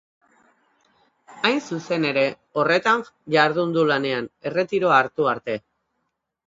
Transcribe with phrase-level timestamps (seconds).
[1.49, 2.23] Hain zuzen ere,
[2.63, 3.07] horretan
[3.37, 5.63] jardun du lanean, erretiroa hartu arte.